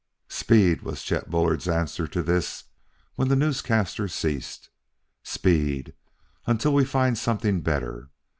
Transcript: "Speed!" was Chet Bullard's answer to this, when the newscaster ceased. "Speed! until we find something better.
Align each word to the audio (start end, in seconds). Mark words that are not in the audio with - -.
"Speed!" 0.29 0.81
was 0.81 1.03
Chet 1.03 1.29
Bullard's 1.29 1.67
answer 1.67 2.07
to 2.07 2.23
this, 2.23 2.63
when 3.17 3.27
the 3.27 3.35
newscaster 3.35 4.07
ceased. 4.07 4.71
"Speed! 5.21 5.93
until 6.47 6.73
we 6.73 6.85
find 6.85 7.19
something 7.19 7.61
better. 7.61 8.09